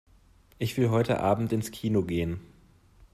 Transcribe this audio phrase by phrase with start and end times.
[0.57, 2.39] Ich will heute Abend ins Kino gehen.